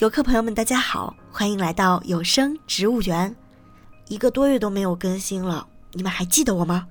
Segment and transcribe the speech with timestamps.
[0.00, 3.36] 游客朋友们，大家好，欢迎来到有声植物园。
[4.08, 6.88] 一个多月都没有更新了，你们还记得我吗？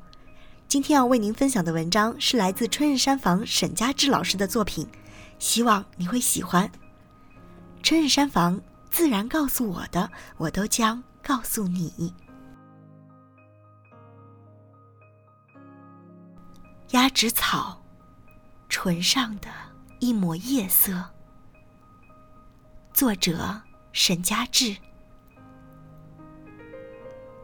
[0.67, 4.87] 今天要为您分享的文章是来自春日山房沈佳志老师的作品，
[5.39, 6.71] 希望你会喜欢。
[7.81, 8.61] 春日山房
[8.91, 12.13] 自然告诉我的，我都将告诉你。
[16.91, 17.81] 鸭跖草，
[18.69, 19.47] 唇上的
[19.97, 21.03] 一抹夜色。
[22.99, 23.61] 作者
[23.93, 24.75] 沈佳志。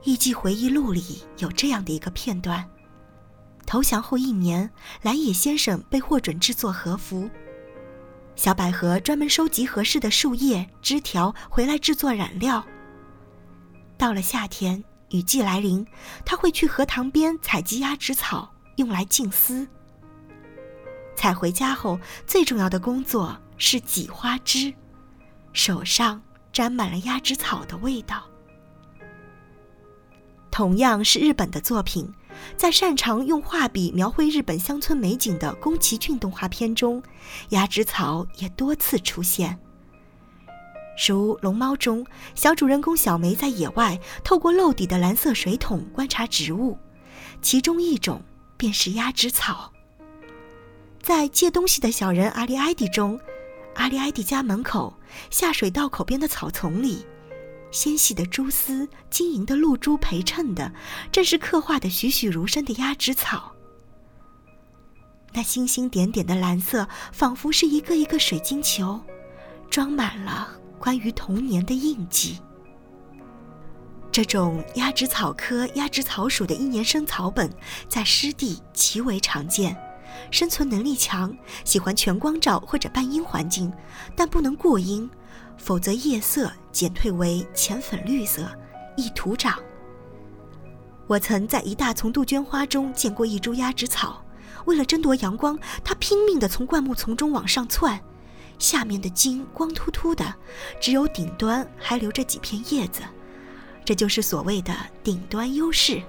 [0.04, 2.70] 艺伎回忆录里有这样的一个片段：
[3.66, 4.70] 投降后一年，
[5.02, 7.30] 蓝野先生被获准制作和服。
[8.36, 12.62] 小百合专门收集合适的树叶、枝条回来制作染料。
[13.98, 15.88] 到了夏天，雨季来临，
[16.26, 19.66] 他会去荷塘边采集鸭跖草，用来浸丝。
[21.16, 21.98] 采回家后，
[22.28, 24.74] 最重要的工作是挤花枝。
[25.56, 28.24] 手上沾满了鸭跖草的味道。
[30.52, 32.14] 同样是日本的作品，
[32.56, 37.02] 在擅长用画笔描绘日本乡村美景的宫崎骏动画片中，
[37.50, 39.58] 鸭跖草也多次出现。
[41.08, 46.78] 如《龙猫》中，小主人公小梅在野外透过漏底的蓝色水桶观察植物，
[47.42, 48.22] 其中一种
[48.58, 49.72] 便是鸭跖草。
[51.02, 53.18] 在借东西的小人阿里埃迪中。
[53.76, 54.94] 阿里埃迪家门口
[55.30, 57.06] 下水道口边的草丛里，
[57.72, 60.72] 纤细的蛛丝、晶莹的露珠陪衬的，
[61.12, 63.52] 正是刻画的栩栩如生的鸭跖草。
[65.34, 69.00] 那星星点点的蓝色，仿佛是一个一个水晶球，
[69.70, 70.50] 装满了
[70.80, 72.40] 关于童年的印记。
[74.10, 77.54] 这种鸭跖草科鸭跖草属的一年生草本，
[77.90, 79.76] 在湿地极为常见。
[80.32, 83.72] 生存能力强，喜欢全光照或者半阴环境，
[84.16, 85.10] 但不能过阴，
[85.58, 88.50] 否则叶色减退为浅粉绿色，
[88.98, 89.60] 易徒长。
[91.08, 94.24] 我曾在一大丛杜鹃花中见过一株鸭跖草，
[94.66, 98.02] 为了争夺阳光，它拼命地从灌木丛中往上窜，
[98.58, 100.34] 下面的茎光秃秃的，
[100.82, 103.02] 只有顶端还留着几片叶子，
[103.86, 104.74] 这就是所谓的
[105.04, 106.02] 顶端优势。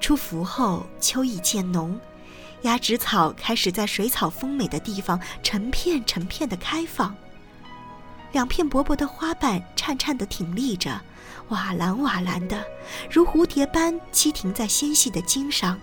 [0.00, 2.00] 出伏后，秋意渐浓。
[2.62, 7.14] 鸭跖草开始在水草丰美的地方成片成片的开放，
[8.32, 11.00] 两片薄薄的花瓣颤颤的挺立着，
[11.48, 12.62] 瓦蓝瓦蓝的，
[13.10, 15.78] 如蝴蝶般栖停在纤细的茎上，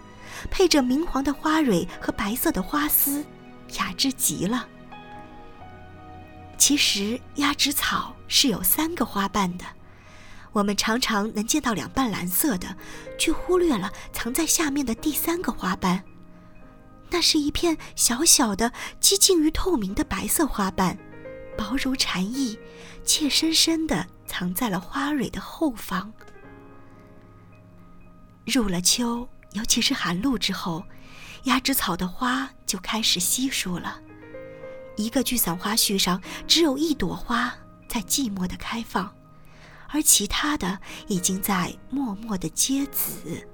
[0.51, 3.25] 配着明黄的花蕊和白色的花丝，
[3.79, 4.67] 雅致极了。
[6.59, 9.65] 其实鸭跖草是有三个花瓣的，
[10.51, 12.75] 我们常常能见到两瓣蓝色的，
[13.17, 16.03] 却忽略了藏在下面的第三个花瓣。
[17.09, 20.97] 那是一片小小的、接近于透明的白色花瓣，
[21.57, 22.59] 薄如蝉翼，
[23.06, 26.12] 怯生生地藏在了花蕊的后方。
[28.45, 30.84] 入了秋，尤其是寒露之后，
[31.44, 34.01] 鸭跖草的花就开始稀疏了。
[34.95, 37.53] 一个聚散花序上只有一朵花
[37.88, 39.16] 在寂寞地开放，
[39.89, 43.47] 而其他的已经在默默地结籽。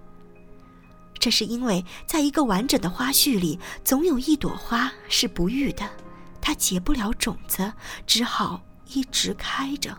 [1.23, 5.89] 这是因为，在一个完整的花序里，总有一朵花是不育的，
[6.41, 7.71] 它结不了种子，
[8.05, 9.97] 只好一直开着。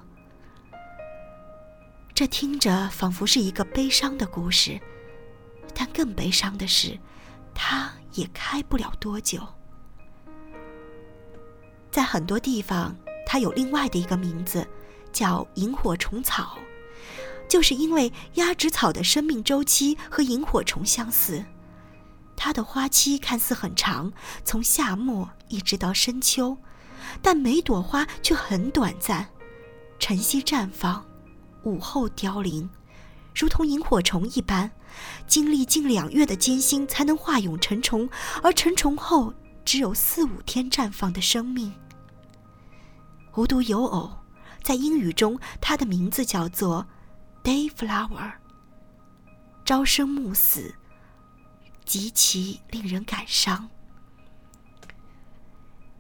[2.13, 4.79] 这听着仿佛是一个悲伤的故事，
[5.75, 6.99] 但更悲伤的是，
[7.55, 9.41] 它也开不了多久。
[11.91, 14.69] 在很多地方，它有另外的一个名字，
[15.11, 16.59] 叫萤火虫草。
[17.55, 21.45] 就是因为鸭跖草的生命周期和萤火虫相似，
[22.35, 24.13] 它的花期看似很长，
[24.45, 26.59] 从夏末一直到深秋，
[27.23, 29.29] 但每朵花却很短暂，
[30.01, 31.07] 晨曦绽放，
[31.63, 32.69] 午后凋零，
[33.37, 34.73] 如同萤火虫一般，
[35.29, 38.11] 经历近两月的艰辛才能化蛹成虫，
[38.43, 39.33] 而成虫后
[39.65, 41.73] 只有四五天绽放的生命。
[43.37, 44.11] 无独有偶，
[44.65, 46.89] 在英语中，它的名字叫做。
[47.45, 48.33] Dayflower，
[49.67, 50.75] 朝生暮死，
[51.85, 53.69] 极其令人感伤。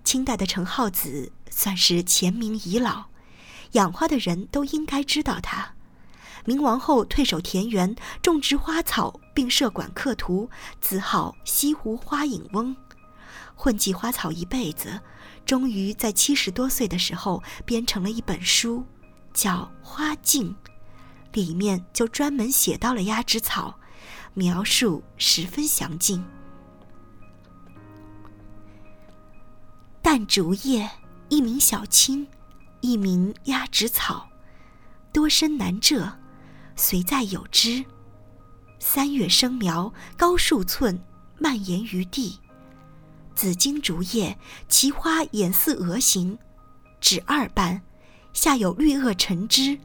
[0.02, 3.04] 清代的陈浩子算是前明遗老，
[3.72, 5.74] 养花的人都应该知道他。
[6.46, 10.48] 明亡后退守田园，种植花草，并设馆刻图，
[10.80, 12.74] 自号西湖花影翁。
[13.54, 14.98] 混迹花草一辈子，
[15.44, 18.86] 终于在七十多岁的时候编成了一本书，
[19.34, 20.56] 叫《花镜》。
[21.34, 23.78] 里面就专门写到了鸭跖草，
[24.32, 26.24] 描述十分详尽。
[30.00, 30.88] 淡竹叶，
[31.28, 32.26] 一名小青，
[32.80, 34.28] 一名鸭跖草，
[35.12, 36.10] 多深难蛰，
[36.76, 37.84] 随在有之。
[38.78, 41.02] 三月生苗，高数寸，
[41.38, 42.38] 蔓延于地。
[43.34, 44.38] 紫荆竹叶，
[44.68, 46.38] 其花眼似鹅形，
[47.00, 47.82] 指二瓣，
[48.32, 49.76] 下有绿萼沉枝，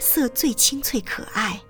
[0.00, 1.60] 色最清翠可爱。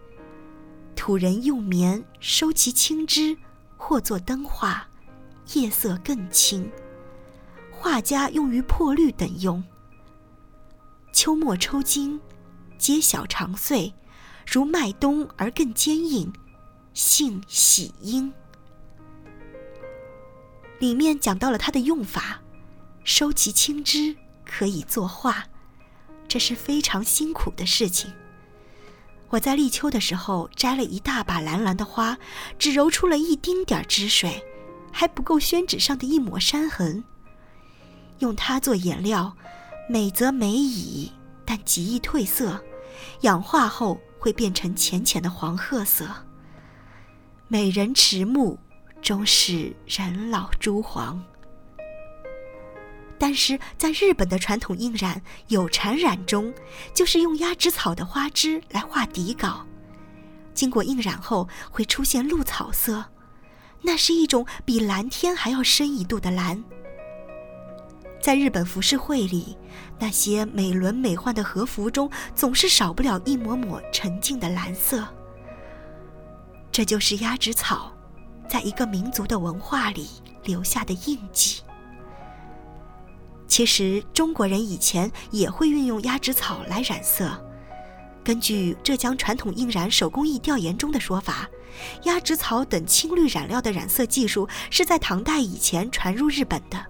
[0.94, 3.36] 土人用棉收其青枝，
[3.76, 4.88] 或作灯画，
[5.54, 6.70] 叶色更清。
[7.70, 9.62] 画家用于破绿等用。
[11.12, 12.20] 秋末抽茎，
[12.78, 13.92] 皆小长穗，
[14.46, 16.32] 如麦冬而更坚硬，
[16.94, 18.32] 性喜阴。
[20.78, 22.40] 里面讲到了它的用法，
[23.02, 25.46] 收其青枝可以作画，
[26.30, 28.12] 这是非常辛苦的事情。
[29.30, 32.16] 我在立秋的时候摘了一大把蓝蓝的花，
[32.56, 34.40] 只揉出了一丁点儿汁水，
[34.92, 37.02] 还不够宣纸上的一抹山痕。
[38.20, 39.36] 用它做颜料，
[39.88, 41.10] 美则美矣，
[41.44, 42.62] 但极易褪色，
[43.22, 46.08] 氧化后会变成浅浅的黄褐色。
[47.48, 48.56] 美人迟暮。
[49.02, 51.24] 终是人老珠黄。
[53.20, 56.54] 但是在日本的传统印染有缠染中，
[56.94, 59.66] 就是用鸭跖草的花枝来画底稿，
[60.54, 63.04] 经过印染后会出现露草色，
[63.82, 66.64] 那是一种比蓝天还要深一度的蓝。
[68.22, 69.54] 在日本浮世绘里，
[69.98, 75.06] 那些美轮美奂的和服中，总是少不了一抹抹沉静的蓝色。
[76.72, 77.92] 这就是鸭跖草。
[78.48, 80.08] 在一个民族的文化里
[80.42, 81.60] 留下的印记。
[83.50, 87.28] 其实中国人以前也会运用鸭跖草来染色。
[88.22, 91.48] 根据浙江传统印染手工艺调研中的说法，
[92.04, 96.86] 鸭跖草等青绿染料的染色技术是在唐代以前传入日本的。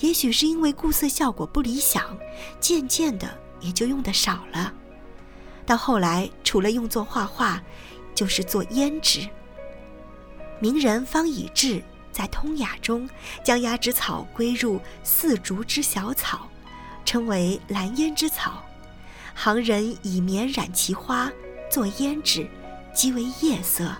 [0.00, 2.18] 也许是因为固色效果不理想，
[2.58, 4.74] 渐渐的也就用的少了。
[5.64, 7.62] 到后来，除了用作画画，
[8.12, 9.28] 就是做胭脂。
[10.58, 11.80] 名人方以智
[12.12, 13.08] 在《通雅》中
[13.44, 16.48] 将鸭跖草归入四竹之小草，
[17.04, 18.62] 称为蓝胭脂草。
[19.34, 21.30] 行人以棉染其花
[21.70, 22.48] 作胭脂，
[22.94, 23.96] 即为夜色，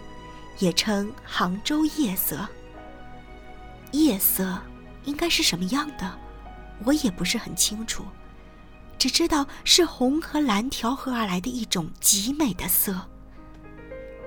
[0.59, 2.47] 也称杭州夜色。
[3.93, 4.61] 夜色
[5.05, 6.19] 应该是什么样的？
[6.85, 8.05] 我也不是很清楚，
[8.99, 13.09] 只知道是红和蓝调和而来的一种极美的色。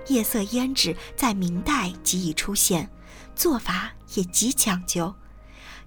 [0.07, 2.89] 夜色胭脂在明代即已出现，
[3.35, 5.15] 做法也极讲究。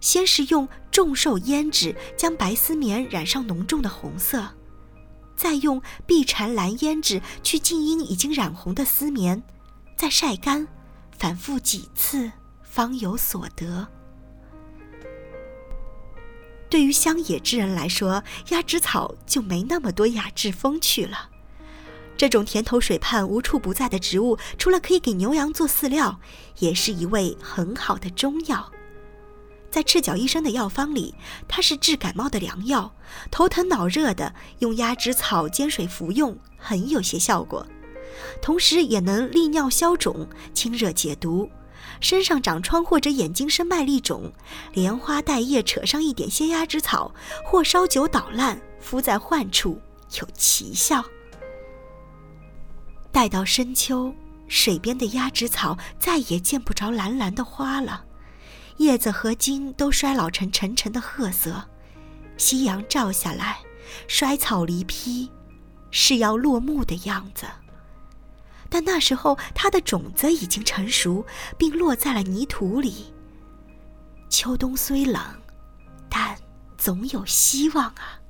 [0.01, 4.55] 先是用重寿胭脂将白丝棉染上浓重的红色，
[5.35, 9.43] 再用碧蝉蓝胭脂去浸阴已经染红的丝棉，
[9.97, 10.69] 再晒干，
[11.17, 12.31] 反复几次
[12.63, 13.89] 方有所得。
[16.69, 21.31] 对于乡野之人来说，鸭跖草就没那么多雅致风趣了。
[22.17, 26.19] 这种田头水畔无处不在的植物，除了可以给牛羊做饲料，
[26.59, 28.73] 也是一味很好的中药。
[29.71, 31.15] 在赤脚医生的药方里，
[31.47, 32.95] 它是治感冒的良药。
[33.31, 37.67] 头疼脑热的，用鸭跖草煎水服用，很有些效果。
[38.41, 41.51] 同时也能利尿消肿、清热解毒。
[42.01, 44.33] 身上长疮或者眼睛生麦粒肿，
[44.73, 47.15] 莲花带叶扯上一点鲜鸭跖草，
[47.45, 49.79] 或烧酒捣烂，敷在患处，
[50.19, 51.05] 有奇效。
[53.17, 54.15] 待到深秋，
[54.47, 58.05] 水边的鸭跖草再也见不着蓝蓝的花了，
[58.77, 61.67] 叶子和茎都衰老成沉沉的褐色。
[62.37, 63.57] 夕阳照下来，
[64.07, 65.31] 衰草离披，
[65.91, 67.47] 是要落幕的样子。
[68.69, 71.25] 但那时候，它的种子已经成熟，
[71.57, 73.15] 并落在了泥土里。
[74.29, 75.23] 秋冬虽冷，
[76.11, 76.37] 但
[76.77, 78.21] 总有希望啊！